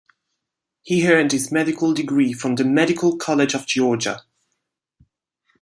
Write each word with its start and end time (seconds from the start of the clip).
He 0.81 1.07
earned 1.07 1.31
his 1.31 1.51
medical 1.51 1.93
degree 1.93 2.33
from 2.33 2.55
the 2.55 2.63
Medical 2.65 3.17
College 3.17 3.53
of 3.53 3.67
Georgia. 3.67 4.23